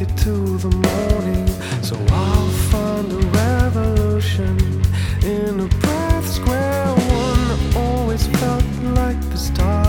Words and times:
it 0.00 0.16
to 0.16 0.56
the 0.56 0.70
morning, 0.70 1.46
so 1.82 1.94
I'll 2.08 2.48
find 2.70 3.12
a 3.12 3.16
revolution 3.16 4.56
in 5.22 5.60
a 5.60 5.66
breath 5.66 6.26
square 6.26 6.86
one. 6.94 7.76
Always 7.76 8.26
felt 8.26 8.64
like 8.94 9.20
the 9.30 9.36
star. 9.36 9.79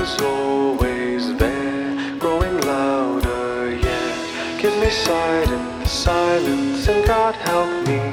was 0.00 0.22
always 0.22 1.36
there, 1.36 2.16
growing 2.18 2.58
louder, 2.62 3.76
yeah. 3.76 4.58
Give 4.58 4.74
me 4.78 4.88
sight 4.88 5.50
in 5.50 5.80
the 5.80 5.86
silence, 5.86 6.88
and 6.88 7.04
God 7.06 7.34
help 7.34 7.86
me. 7.86 8.09